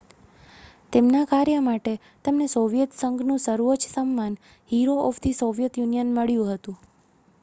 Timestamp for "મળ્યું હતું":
6.15-6.81